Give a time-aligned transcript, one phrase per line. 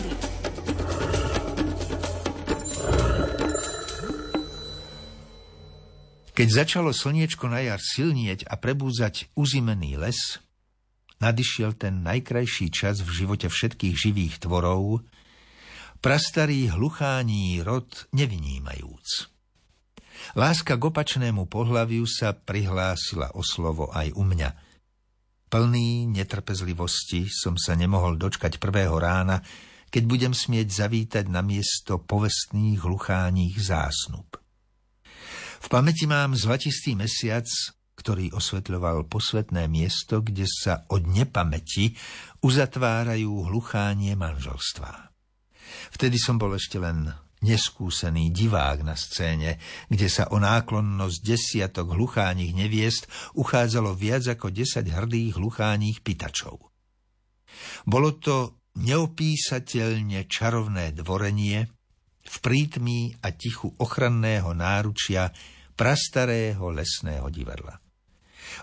[0.00, 0.26] prírody.
[6.38, 10.38] Keď začalo slniečko na jar silnieť a prebúzať uzimený les,
[11.18, 15.02] nadišiel ten najkrajší čas v živote všetkých živých tvorov,
[15.98, 19.34] prastarý hluchání rod nevynímajúc.
[20.38, 24.50] Láska k opačnému pohľaviu sa prihlásila o slovo aj u mňa.
[25.50, 29.42] Plný netrpezlivosti som sa nemohol dočkať prvého rána,
[29.88, 34.38] keď budem smieť zavítať na miesto povestných hlucháních zásnub.
[35.58, 37.44] V pamäti mám zlatistý mesiac,
[37.98, 41.98] ktorý osvetľoval posvetné miesto, kde sa od nepamäti
[42.46, 45.10] uzatvárajú hluchánie manželstva.
[45.90, 47.10] Vtedy som bol ešte len
[47.42, 49.58] neskúsený divák na scéne,
[49.90, 56.58] kde sa o náklonnosť desiatok hlucháních neviest uchádzalo viac ako desať hrdých hlucháních pitačov.
[57.86, 61.66] Bolo to neopísateľne čarovné dvorenie,
[62.28, 65.32] v prítmí a tichu ochranného náručia
[65.72, 67.80] prastarého lesného divadla.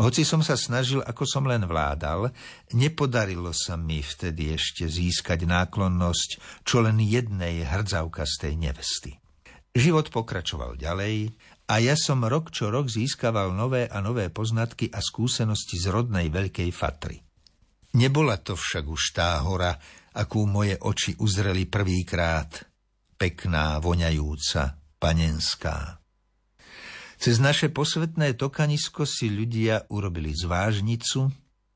[0.00, 2.30] Hoci som sa snažil, ako som len vládal,
[2.76, 9.16] nepodarilo sa mi vtedy ešte získať náklonnosť čo len jednej hrdzavkastej nevesty.
[9.72, 11.32] Život pokračoval ďalej
[11.70, 16.28] a ja som rok čo rok získaval nové a nové poznatky a skúsenosti z rodnej
[16.28, 17.22] veľkej fatry.
[17.90, 19.74] Nebola to však už tá hora,
[20.16, 22.54] akú moje oči uzreli prvýkrát–
[23.20, 26.00] pekná, voňajúca, panenská.
[27.20, 31.28] Cez naše posvetné tokanisko si ľudia urobili zvážnicu,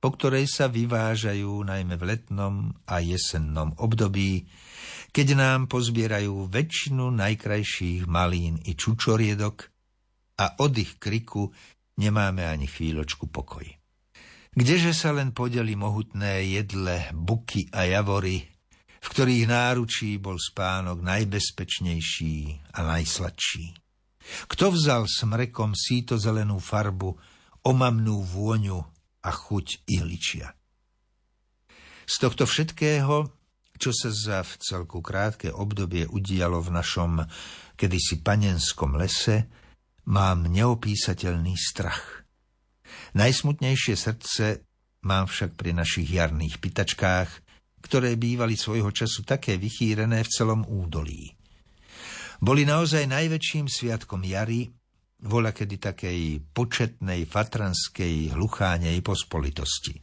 [0.00, 4.48] po ktorej sa vyvážajú najmä v letnom a jesennom období,
[5.12, 9.56] keď nám pozbierajú väčšinu najkrajších malín i čučoriedok
[10.40, 11.52] a od ich kriku
[12.00, 13.68] nemáme ani chvíľočku pokoj.
[14.56, 18.40] Kdeže sa len podeli mohutné jedle, buky a javory,
[19.04, 23.76] v ktorých náručí bol spánok najbezpečnejší a najsladší.
[24.48, 27.12] Kto vzal smrekom síto zelenú farbu,
[27.68, 28.80] omamnú vôňu
[29.22, 30.56] a chuť ihličia.
[32.08, 33.28] Z tohto všetkého,
[33.76, 37.12] čo sa za v celku krátke obdobie udialo v našom
[37.76, 39.52] kedysi panenskom lese,
[40.08, 42.25] mám neopísateľný strach.
[43.16, 44.66] Najsmutnejšie srdce
[45.06, 47.30] mám však pri našich jarných pitačkách,
[47.86, 51.30] ktoré bývali svojho času také vychýrené v celom údolí.
[52.42, 54.68] Boli naozaj najväčším sviatkom jary,
[55.24, 56.20] vola kedy takej
[56.52, 59.96] početnej fatranskej hluchánej pospolitosti.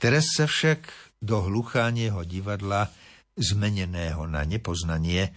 [0.00, 2.88] Teraz sa však do hluchánieho divadla,
[3.36, 5.34] zmeneného na nepoznanie,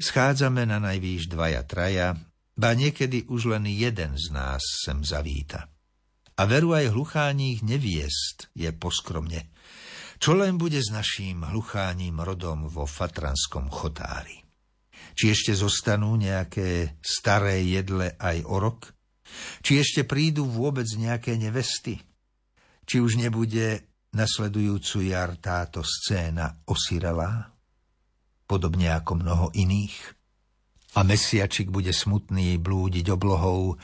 [0.00, 2.16] schádzame na najvýš dvaja traja,
[2.56, 5.68] ba niekedy už len jeden z nás sem zavíta.
[6.36, 9.48] A veru aj hlucháních neviest je poskromne,
[10.16, 14.44] čo len bude s naším hlucháním rodom vo Fatranskom chotári?
[15.16, 18.92] Či ešte zostanú nejaké staré jedle aj o rok?
[19.60, 22.00] Či ešte prídu vôbec nejaké nevesty?
[22.84, 27.52] Či už nebude nasledujúcu jar táto scéna osirelá?
[28.44, 29.96] Podobne ako mnoho iných?
[30.96, 33.76] A mesiačik bude smutný blúdiť oblohou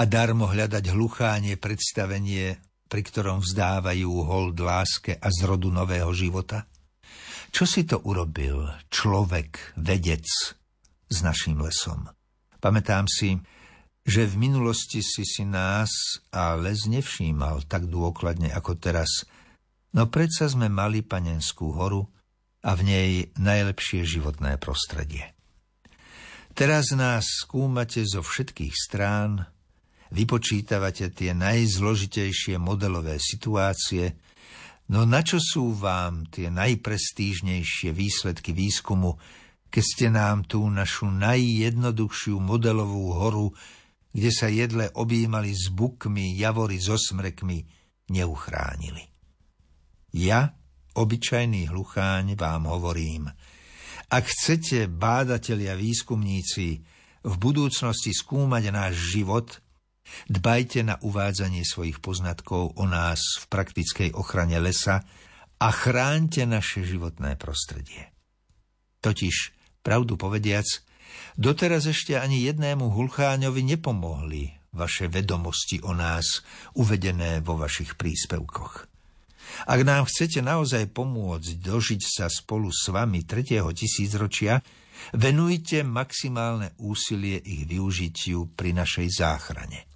[0.00, 2.56] a darmo hľadať hluchánie predstavenie
[2.90, 6.66] pri ktorom vzdávajú hold láske a zrodu nového života?
[7.52, 10.26] Čo si to urobil človek, vedec
[11.06, 12.08] s našim lesom?
[12.58, 13.38] Pamätám si,
[14.02, 19.28] že v minulosti si si nás a les nevšímal tak dôkladne ako teraz,
[19.94, 22.08] no predsa sme mali Panenskú horu
[22.66, 25.30] a v nej najlepšie životné prostredie.
[26.56, 29.46] Teraz nás skúmate zo všetkých strán,
[30.10, 34.18] vypočítavate tie najzložitejšie modelové situácie,
[34.90, 39.18] no na čo sú vám tie najprestížnejšie výsledky výskumu,
[39.70, 43.54] keď ste nám tú našu najjednoduchšiu modelovú horu,
[44.10, 47.62] kde sa jedle objímali s bukmi, javory so smrekmi,
[48.10, 49.06] neuchránili.
[50.10, 50.58] Ja,
[50.98, 53.30] obyčajný hlucháň, vám hovorím,
[54.10, 56.82] ak chcete, bádatelia výskumníci,
[57.22, 59.62] v budúcnosti skúmať náš život,
[60.28, 65.02] Dbajte na uvádzanie svojich poznatkov o nás v praktickej ochrane lesa
[65.60, 68.12] a chránte naše životné prostredie.
[69.00, 69.52] Totiž,
[69.84, 70.64] pravdu povediac,
[71.36, 76.46] doteraz ešte ani jednému hulcháňovi nepomohli vaše vedomosti o nás
[76.78, 78.86] uvedené vo vašich príspevkoch.
[79.66, 84.62] Ak nám chcete naozaj pomôcť dožiť sa spolu s vami tretieho tisícročia,
[85.18, 89.89] venujte maximálne úsilie ich využitiu pri našej záchrane.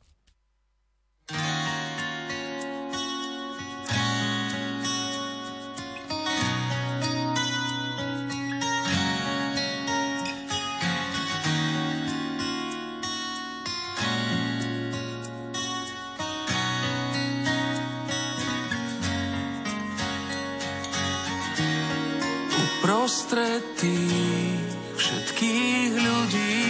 [22.84, 24.60] Prostred tých
[24.92, 26.64] všetkých ľudí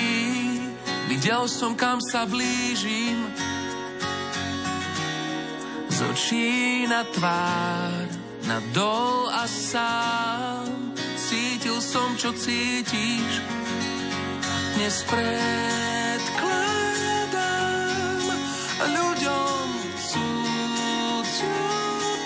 [1.10, 3.53] videl som, kam sa blížim
[5.94, 8.10] z očí na tvár,
[8.50, 10.66] na dol a sám.
[11.14, 13.38] Cítil som, čo cítiš.
[14.74, 15.46] Dnes predkladám
[18.90, 19.66] ľuďom
[20.02, 21.62] cudziu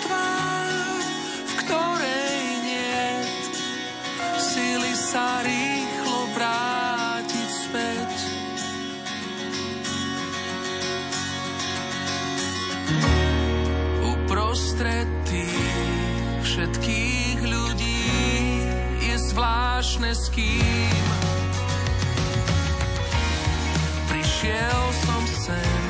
[0.09, 1.05] tvár,
[1.45, 3.05] v ktorej nie
[4.41, 5.68] síly sa rýchlo
[19.79, 21.07] zvláštne s kým.
[24.11, 25.83] Prišiel som sem,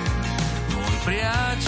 [0.77, 1.68] môj priateľ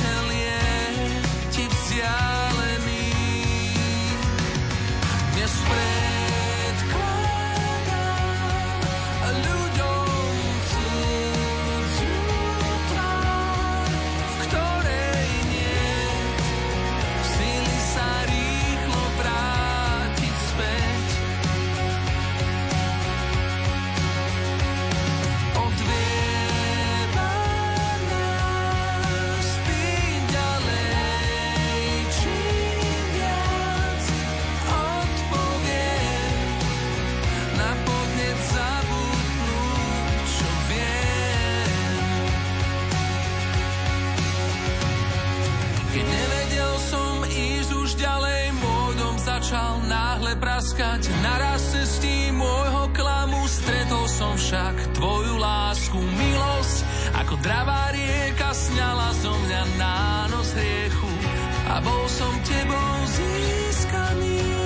[50.80, 53.44] praskať naraz cestí môjho klamu.
[53.44, 56.78] Stretol som však tvoju lásku, milosť,
[57.20, 61.12] ako dravá rieka sňala zo mňa nános hriechu
[61.68, 64.59] a bol som tebou získaný.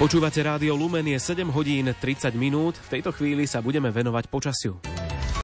[0.00, 2.72] Počúvate rádio Lumen je 7 hodín 30 minút.
[2.88, 4.99] V tejto chvíli sa budeme venovať počasiu.